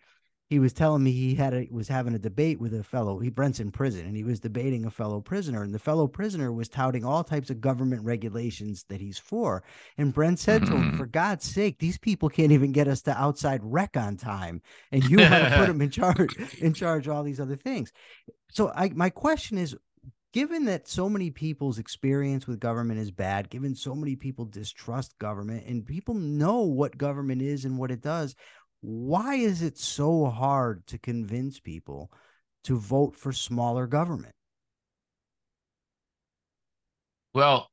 [0.49, 3.19] he was telling me he had a, was having a debate with a fellow.
[3.19, 6.51] He Brent's in prison, and he was debating a fellow prisoner, and the fellow prisoner
[6.53, 9.63] was touting all types of government regulations that he's for.
[9.99, 10.97] And Brent said to him, mm-hmm.
[10.97, 15.05] "For God's sake, these people can't even get us to outside rec on time, and
[15.05, 17.93] you want to put them in charge in charge of all these other things."
[18.51, 19.77] So I my question is
[20.33, 25.19] given that so many people's experience with government is bad, given so many people distrust
[25.19, 28.35] government and people know what government is and what it does,
[28.81, 32.11] why is it so hard to convince people
[32.65, 34.35] to vote for smaller government?
[37.35, 37.71] Well,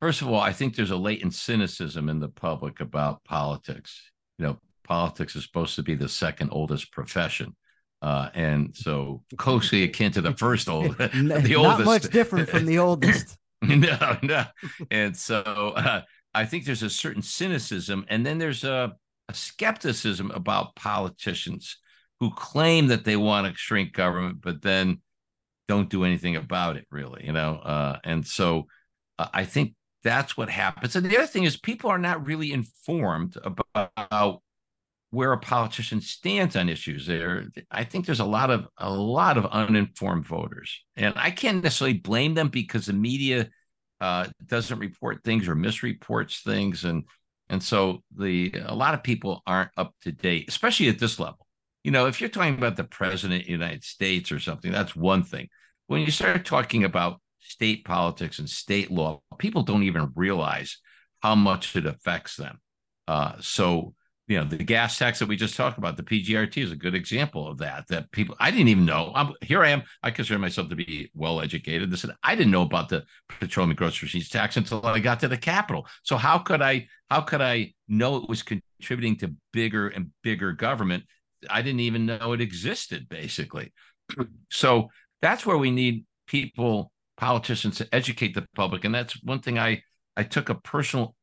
[0.00, 4.10] first of all, I think there's a latent cynicism in the public about politics.
[4.38, 7.54] you know, politics is supposed to be the second oldest profession.
[8.00, 11.84] Uh, and so closely akin to the first old, the Not oldest.
[11.84, 13.36] much different from the oldest.
[13.62, 14.44] no, no.
[14.90, 15.40] And so
[15.76, 16.02] uh,
[16.34, 18.94] I think there's a certain cynicism, and then there's a,
[19.28, 21.78] a skepticism about politicians
[22.20, 25.00] who claim that they want to shrink government, but then
[25.68, 27.24] don't do anything about it, really.
[27.24, 28.66] You know, uh, and so
[29.18, 30.96] uh, I think that's what happens.
[30.96, 34.42] And the other thing is, people are not really informed about
[35.12, 39.36] where a politician stands on issues there i think there's a lot of a lot
[39.36, 43.48] of uninformed voters and i can't necessarily blame them because the media
[44.00, 47.04] uh, doesn't report things or misreports things and
[47.52, 51.46] and so the a lot of people aren't up to date especially at this level.
[51.84, 54.96] You know if you're talking about the president of the united states or something that's
[54.96, 55.48] one thing.
[55.86, 60.78] When you start talking about state politics and state law people don't even realize
[61.22, 62.58] how much it affects them.
[63.06, 63.94] Uh, so
[64.28, 66.94] you know the gas tax that we just talked about the pgrt is a good
[66.94, 70.38] example of that that people i didn't even know I'm, here i am i consider
[70.38, 73.04] myself to be well educated this is i didn't know about the
[73.40, 75.86] petroleum and gross receipts tax until i got to the capitol.
[76.02, 80.52] So how could i how could i know it was contributing to bigger and bigger
[80.52, 81.04] government?
[81.50, 83.72] I didn't even know it existed basically.
[84.50, 84.88] So
[85.22, 88.84] that's where we need people politicians to educate the public.
[88.84, 89.82] And that's one thing i
[90.16, 91.14] i took a personal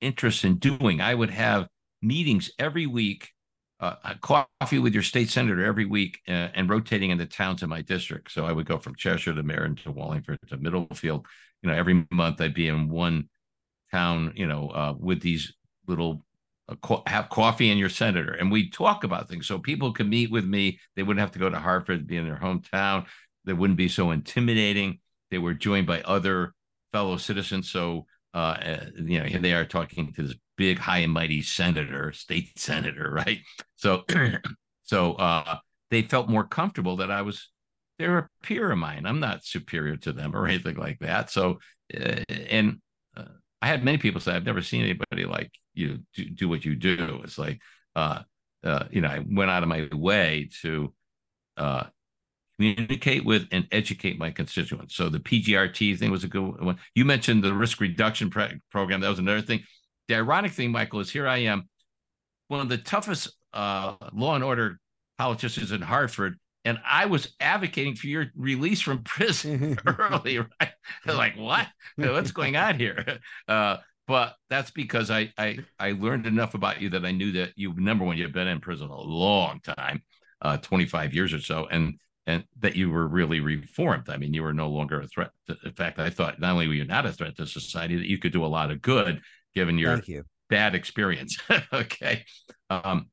[0.00, 1.00] interest in doing.
[1.00, 1.68] I would have
[2.04, 3.30] meetings every week,
[3.80, 7.68] uh, coffee with your state senator every week, uh, and rotating in the towns in
[7.68, 8.30] my district.
[8.30, 11.26] So I would go from Cheshire to Meriden to Wallingford to Middlefield.
[11.62, 13.28] You know, every month I'd be in one
[13.90, 14.32] town.
[14.36, 15.52] You know, uh, with these
[15.86, 16.24] little
[16.68, 19.46] uh, co- have coffee and your senator, and we talk about things.
[19.46, 20.78] So people could meet with me.
[20.96, 23.06] They wouldn't have to go to Hartford, be in their hometown.
[23.44, 25.00] They wouldn't be so intimidating.
[25.30, 26.54] They were joined by other
[26.92, 27.70] fellow citizens.
[27.70, 32.12] So uh, you know, here they are talking to this big, high and mighty senator,
[32.12, 33.40] state senator, right?
[33.76, 34.04] So,
[34.82, 35.58] so uh,
[35.90, 37.48] they felt more comfortable that I was
[37.98, 39.06] they're a peer of mine.
[39.06, 41.30] I'm not superior to them or anything like that.
[41.30, 41.60] So,
[41.98, 42.80] uh, and
[43.16, 43.24] uh,
[43.62, 46.74] I had many people say, I've never seen anybody like you do, do what you
[46.74, 47.20] do.
[47.22, 47.60] It's like,
[47.94, 48.20] uh,
[48.64, 50.92] uh, you know, I went out of my way to
[51.56, 51.84] uh,
[52.58, 54.94] communicate with and educate my constituents.
[54.94, 56.78] So the PGRT thing was a good one.
[56.94, 59.00] You mentioned the risk reduction program.
[59.00, 59.64] That was another thing
[60.08, 61.68] the ironic thing, Michael, is here I am,
[62.48, 64.78] one of the toughest uh, law and order
[65.18, 70.72] politicians in Hartford, and I was advocating for your release from prison early, right?
[71.06, 71.66] like, what?
[71.96, 73.18] What's going on here?
[73.48, 77.52] Uh, but that's because I, I I learned enough about you that I knew that
[77.56, 80.02] you number one you've been in prison a long time,
[80.42, 84.08] uh, 25 years or so, and and that you were really reformed.
[84.08, 85.30] I mean, you were no longer a threat.
[85.48, 88.08] To, in fact, I thought not only were you not a threat to society, that
[88.08, 89.20] you could do a lot of good
[89.54, 90.24] given your you.
[90.48, 91.38] bad experience.
[91.72, 92.24] okay.
[92.70, 93.10] Um,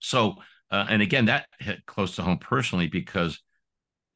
[0.00, 0.36] so,
[0.70, 3.40] uh, and again, that hit close to home personally because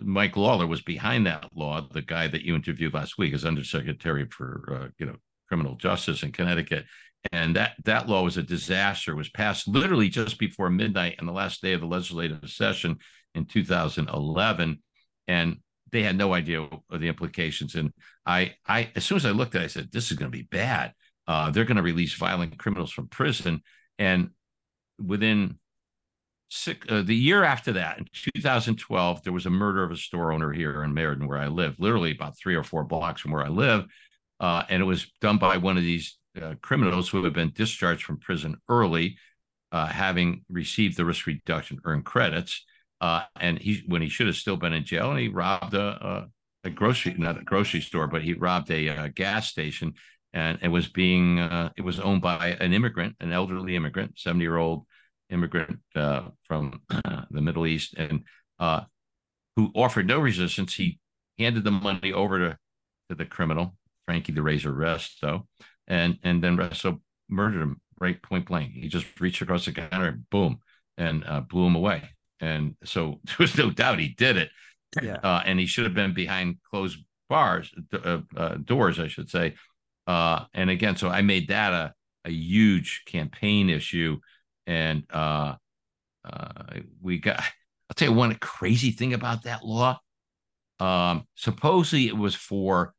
[0.00, 4.26] Mike Lawlor was behind that law, the guy that you interviewed last week as undersecretary
[4.26, 5.16] for, uh, you know,
[5.48, 6.85] criminal justice in Connecticut.
[7.31, 11.26] And that, that law was a disaster, it was passed literally just before midnight on
[11.26, 12.98] the last day of the legislative session
[13.35, 14.83] in 2011.
[15.29, 15.57] And
[15.90, 17.75] they had no idea of the implications.
[17.75, 17.92] And
[18.27, 20.37] I, I, as soon as I looked at it, I said, this is going to
[20.37, 20.92] be bad.
[21.27, 23.62] Uh, they're going to release violent criminals from prison.
[23.99, 24.31] And
[24.99, 25.59] within
[26.49, 30.33] six, uh, the year after that, in 2012, there was a murder of a store
[30.33, 33.45] owner here in Meriden, where I live, literally about three or four blocks from where
[33.45, 33.85] I live.
[34.40, 38.05] Uh, and it was done by one of these uh, criminals who had been discharged
[38.05, 39.16] from prison early,
[39.71, 42.64] uh, having received the risk reduction earned credits.
[43.02, 45.82] Uh, and he, when he should have still been in jail, and he robbed a,
[46.64, 49.92] a, a grocery, not a grocery store, but he robbed a, a gas station
[50.32, 54.44] and it was being uh, it was owned by an immigrant, an elderly immigrant, seventy
[54.44, 54.86] year old
[55.30, 58.24] immigrant uh, from uh, the Middle East, and
[58.58, 58.82] uh,
[59.56, 60.74] who offered no resistance.
[60.74, 60.98] He
[61.38, 62.58] handed the money over to
[63.10, 65.46] to the criminal, Frankie the Razor Resto,
[65.86, 68.72] and and then Resto murdered him right point blank.
[68.72, 70.60] He just reached across the counter, boom,
[70.96, 72.10] and uh, blew him away.
[72.42, 74.50] And so there was no doubt he did it.
[75.02, 75.16] Yeah.
[75.22, 76.98] Uh, and he should have been behind closed
[77.31, 77.72] bars,
[78.66, 79.55] doors, I should say
[80.07, 84.18] uh, and again, so I made that a, a huge campaign issue.
[84.66, 85.55] And uh,
[86.24, 86.62] uh,
[87.01, 87.38] we got,
[87.90, 90.01] I'll tell you one crazy thing about that law.
[90.80, 92.95] Um, supposedly it was for,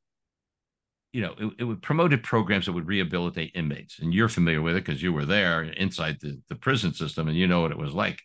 [1.12, 4.00] you know, it, it would promoted programs that would rehabilitate inmates.
[4.00, 7.38] And you're familiar with it because you were there inside the, the prison system and
[7.38, 8.22] you know what it was like.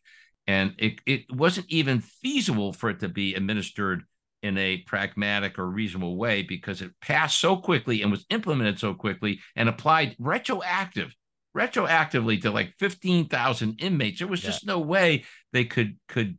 [0.49, 4.03] And it, it wasn't even feasible for it to be administered
[4.43, 8.95] in a pragmatic or reasonable way because it passed so quickly and was implemented so
[8.95, 11.15] quickly and applied retroactive
[11.57, 14.19] retroactively to like 15,000 inmates.
[14.19, 14.51] There was yeah.
[14.51, 16.39] just no way they could could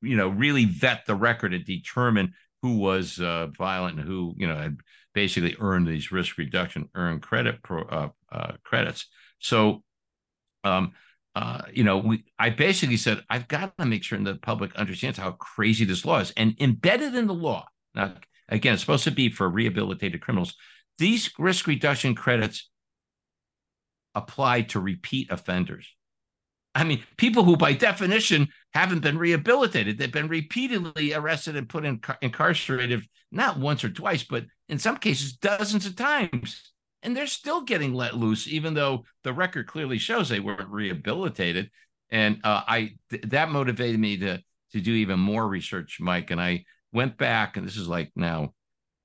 [0.00, 4.46] you know really vet the record and determine who was uh, violent and who you
[4.46, 4.76] know had
[5.14, 9.06] basically earned these risk reduction earned credit pro, uh, uh, credits.
[9.40, 9.82] So,
[10.64, 10.92] um,
[11.34, 15.18] uh, you know, we I basically said I've got to make sure the public understands
[15.18, 17.66] how crazy this law is, and embedded in the law.
[17.94, 18.14] Now,
[18.48, 20.54] again, it's supposed to be for rehabilitated criminals.
[20.98, 22.68] These risk reduction credits
[24.14, 25.88] apply to repeat offenders.
[26.74, 29.98] I mean, people who, by definition, haven't been rehabilitated.
[29.98, 34.96] They've been repeatedly arrested and put in incarcerated, not once or twice, but in some
[34.96, 36.72] cases, dozens of times.
[37.02, 41.70] And they're still getting let loose, even though the record clearly shows they weren't rehabilitated.
[42.10, 44.40] And uh, I th- that motivated me to
[44.72, 46.30] to do even more research, Mike.
[46.30, 48.54] And I went back, and this is like now,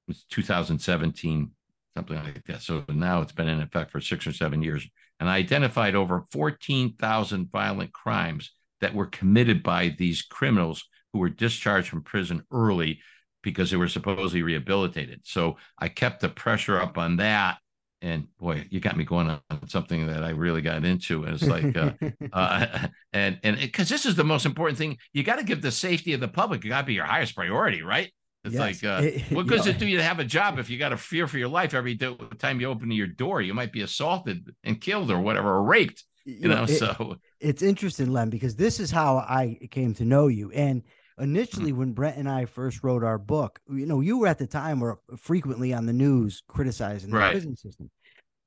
[0.07, 1.51] it's 2017,
[1.95, 2.61] something like that.
[2.61, 4.87] So now it's been in effect for six or seven years
[5.19, 11.29] and I identified over 14,000 violent crimes that were committed by these criminals who were
[11.29, 12.99] discharged from prison early
[13.41, 15.21] because they were supposedly rehabilitated.
[15.23, 17.57] So I kept the pressure up on that.
[18.01, 21.23] And boy, you got me going on something that I really got into.
[21.23, 21.93] And it's like, uh,
[22.33, 25.71] uh, and and because this is the most important thing, you got to give the
[25.71, 26.63] safety of the public.
[26.63, 28.11] You got to be your highest priority, right?
[28.43, 28.83] It's yes.
[28.83, 30.77] like, uh, it, what good does it do you to have a job if you
[30.77, 31.97] got a fear for your life every
[32.37, 33.41] time you open your door?
[33.41, 36.03] You might be assaulted and killed or whatever, or raped.
[36.25, 40.05] You, you know, it, so it's interesting, Len, because this is how I came to
[40.05, 40.51] know you.
[40.51, 40.83] And
[41.19, 44.47] initially, when Brent and I first wrote our book, you know, you were at the
[44.47, 47.31] time were frequently on the news criticizing the right.
[47.31, 47.89] prison system.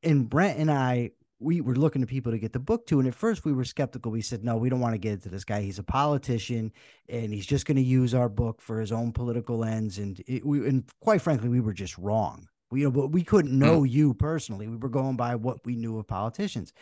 [0.02, 1.10] And Brent and I
[1.40, 3.00] we were looking to people to get the book to.
[3.00, 4.12] And at first we were skeptical.
[4.12, 5.62] We said, no, we don't want to get into this guy.
[5.62, 6.70] He's a politician
[7.08, 9.98] and he's just going to use our book for his own political ends.
[9.98, 12.46] And it, we, and quite frankly, we were just wrong.
[12.70, 13.58] We, you know, but we couldn't hmm.
[13.58, 13.90] know mm.
[13.90, 14.68] you personally.
[14.68, 16.72] We were going by what we knew of politicians.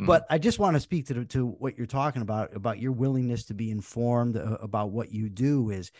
[0.00, 0.06] Mm.
[0.06, 2.92] But I just want to speak to the, to what you're talking about, about your
[2.92, 5.92] willingness to be informed uh, about what you do is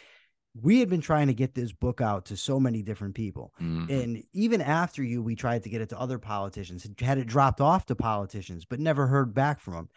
[0.60, 3.52] we had been trying to get this book out to so many different people.
[3.60, 3.92] Mm-hmm.
[3.92, 7.60] And even after you, we tried to get it to other politicians, had it dropped
[7.60, 9.88] off to politicians, but never heard back from them.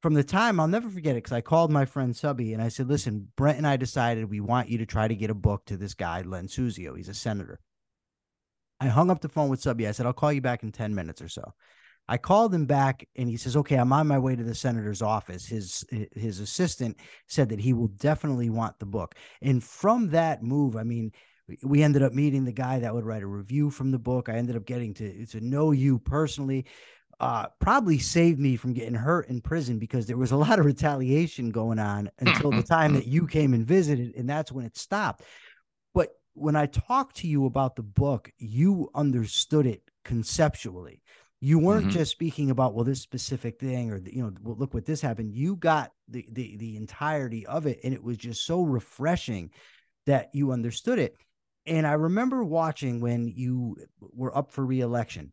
[0.00, 2.68] From the time, I'll never forget it because I called my friend Subby and I
[2.68, 5.64] said, Listen, Brent and I decided we want you to try to get a book
[5.66, 6.96] to this guy, Len Suzio.
[6.96, 7.60] He's a senator.
[8.80, 9.86] I hung up the phone with Subby.
[9.86, 11.54] I said, I'll call you back in 10 minutes or so.
[12.08, 15.02] I called him back and he says, "Okay, I'm on my way to the senator's
[15.02, 19.14] office." His his assistant said that he will definitely want the book.
[19.40, 21.12] And from that move, I mean,
[21.62, 24.28] we ended up meeting the guy that would write a review from the book.
[24.28, 26.66] I ended up getting to to know you personally.
[27.20, 30.64] Uh, probably saved me from getting hurt in prison because there was a lot of
[30.64, 34.76] retaliation going on until the time that you came and visited, and that's when it
[34.76, 35.22] stopped.
[35.94, 41.02] But when I talked to you about the book, you understood it conceptually
[41.44, 41.98] you weren't mm-hmm.
[41.98, 45.34] just speaking about well this specific thing or you know well, look what this happened
[45.34, 49.50] you got the, the the entirety of it and it was just so refreshing
[50.06, 51.16] that you understood it
[51.66, 55.32] and i remember watching when you were up for reelection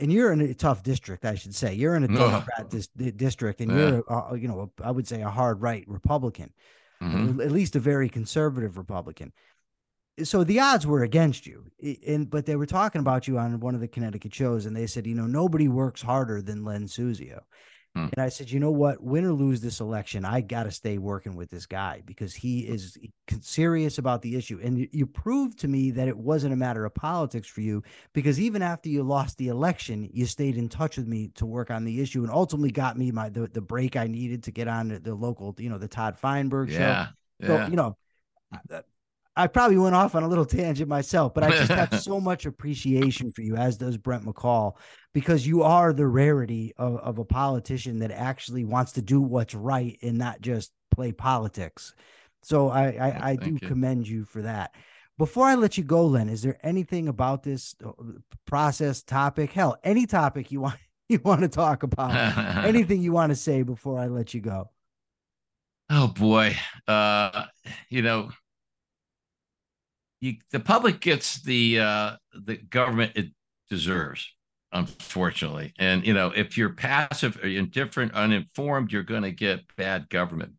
[0.00, 3.60] and you're in a tough district i should say you're in a democrat dis- district
[3.60, 3.76] and yeah.
[3.76, 6.52] you're a, you know I would say a hard right republican
[7.00, 7.40] mm-hmm.
[7.40, 9.32] at least a very conservative republican
[10.22, 11.64] so the odds were against you
[12.06, 14.86] and but they were talking about you on one of the connecticut shows and they
[14.86, 17.40] said you know nobody works harder than len suzio.
[17.94, 18.06] Hmm.
[18.12, 19.02] and i said you know what?
[19.02, 22.60] Win or lose this election i got to stay working with this guy because he
[22.60, 22.96] is
[23.40, 24.60] serious about the issue.
[24.62, 28.40] And you proved to me that it wasn't a matter of politics for you because
[28.40, 31.84] even after you lost the election you stayed in touch with me to work on
[31.84, 34.88] the issue and ultimately got me my the, the break i needed to get on
[34.88, 37.12] the, the local you know the todd feinberg yeah, show.
[37.40, 37.46] Yeah.
[37.46, 37.96] so you know
[39.36, 42.46] I probably went off on a little tangent myself, but I just have so much
[42.46, 44.76] appreciation for you, as does Brent McCall,
[45.12, 49.54] because you are the rarity of, of a politician that actually wants to do what's
[49.54, 51.94] right and not just play politics.
[52.42, 53.68] So I I, I do you.
[53.68, 54.74] commend you for that.
[55.18, 57.92] Before I let you go, Len, is there anything about this uh,
[58.46, 59.52] process topic?
[59.52, 60.78] Hell, any topic you want
[61.08, 62.12] you want to talk about,
[62.64, 64.70] anything you want to say before I let you go?
[65.90, 66.56] Oh boy,
[66.86, 67.46] uh,
[67.90, 68.30] you know
[70.24, 72.10] you, the public gets the uh,
[72.46, 73.28] the government it
[73.68, 74.26] deserves,
[74.72, 75.74] unfortunately.
[75.78, 80.52] And you know, if you're passive indifferent, uninformed, you're going to get bad government.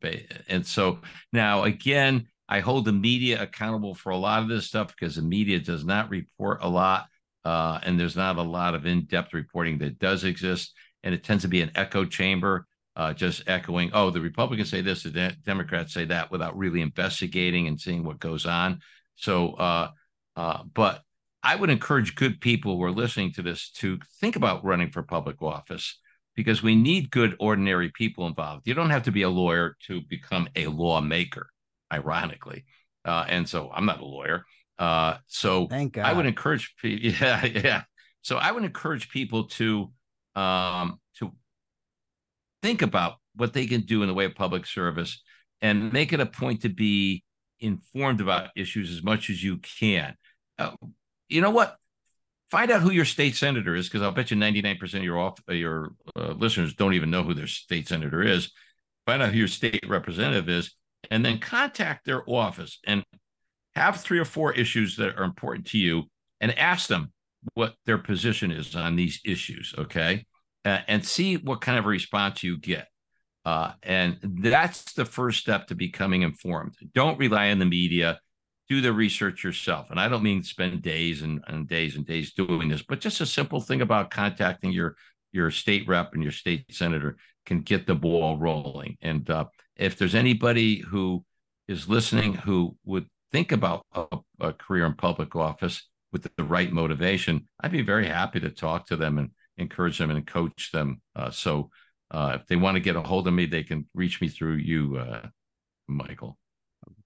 [0.47, 0.99] And so
[1.33, 5.23] now, again, I hold the media accountable for a lot of this stuff because the
[5.23, 7.07] media does not report a lot,
[7.43, 11.43] uh, and there's not a lot of in-depth reporting that does exist, and it tends
[11.43, 12.67] to be an echo chamber.
[12.97, 16.79] Uh, just echoing, oh, the Republicans say this, the de- Democrats say that, without really
[16.79, 18.79] investigating and seeing what goes on.
[19.15, 19.89] So, uh,
[20.35, 21.01] uh, but
[21.43, 25.03] I would encourage good people who are listening to this to think about running for
[25.03, 25.99] public office.
[26.35, 28.67] because we need good, ordinary people involved.
[28.67, 31.49] You don't have to be a lawyer to become a lawmaker,
[31.93, 32.65] ironically.
[33.05, 34.43] Uh, and so I'm not a lawyer.
[34.77, 37.09] Uh, so I would encourage people.
[37.21, 37.83] Yeah, yeah.
[38.21, 39.93] So I would encourage people to
[40.35, 41.31] um, to
[42.61, 45.21] think about what they can do in the way of public service
[45.61, 47.23] and make it a point to be
[47.59, 50.15] informed about issues as much as you can.
[50.57, 50.71] Uh,
[51.27, 51.75] you know what?
[52.51, 55.39] Find out who your state senator is, because I'll bet you 99% of your off,
[55.49, 58.51] your uh, listeners don't even know who their state senator is.
[59.05, 60.73] Find out who your state representative is,
[61.09, 63.03] and then contact their office and
[63.75, 66.03] have three or four issues that are important to you,
[66.39, 67.11] and ask them
[67.55, 69.73] what their position is on these issues.
[69.77, 70.25] Okay,
[70.63, 72.87] uh, and see what kind of response you get.
[73.45, 76.75] Uh, and that's the first step to becoming informed.
[76.93, 78.19] Don't rely on the media.
[78.67, 79.91] Do the research yourself.
[79.91, 83.21] And I don't mean spend days and, and days and days doing this, but just
[83.21, 84.95] a simple thing about contacting your
[85.31, 88.97] your state rep and your state senator can get the ball rolling.
[89.01, 91.25] And uh, if there's anybody who
[91.67, 94.05] is listening who would think about a,
[94.39, 98.87] a, career in public office with the right motivation, I'd be very happy to talk
[98.87, 101.01] to them and encourage them and coach them.
[101.15, 101.69] Uh, so
[102.11, 104.55] uh, if they want to get a hold of me, they can reach me through
[104.55, 105.27] you, uh,
[105.87, 106.37] Michael.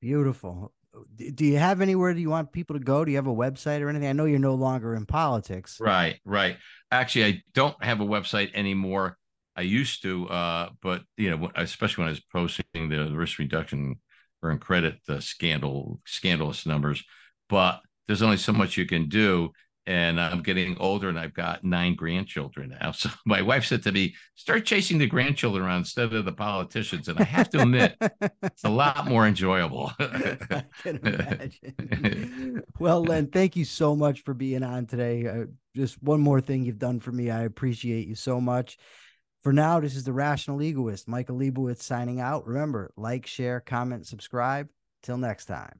[0.01, 0.73] Beautiful.
[1.15, 3.05] Do you have anywhere do you want people to go?
[3.05, 4.09] Do you have a website or anything?
[4.09, 5.77] I know you're no longer in politics.
[5.79, 6.57] Right, right.
[6.91, 9.17] Actually, I don't have a website anymore.
[9.55, 13.99] I used to, uh, but you know, especially when I was posting the risk reduction
[14.41, 17.03] or credit the scandal, scandalous numbers.
[17.49, 19.51] But there's only so much you can do
[19.89, 22.91] and I'm getting older and I've got nine grandchildren now.
[22.99, 27.07] So my wife said to me, start chasing the grandchildren around instead of the politicians.
[27.07, 27.95] And I have to admit,
[28.43, 29.91] it's a lot more enjoyable.
[29.99, 32.61] I can imagine.
[32.77, 35.25] well, Len, thank you so much for being on today.
[35.25, 37.31] Uh, just one more thing you've done for me.
[37.31, 38.77] I appreciate you so much.
[39.41, 42.45] For now, this is the Rational Egoist, Michael Liebowitz signing out.
[42.45, 44.67] Remember, like, share, comment, subscribe.
[45.01, 45.79] Till next time.